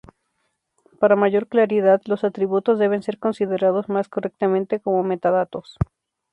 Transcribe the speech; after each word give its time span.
Para 0.99 1.15
mayor 1.15 1.47
claridad, 1.47 2.01
los 2.05 2.23
atributos 2.23 2.79
deben 2.79 3.03
ser 3.03 3.19
considerados 3.19 3.87
más 3.87 4.09
correctamente 4.09 4.79
como 4.79 5.03
metadatos. 5.03 5.75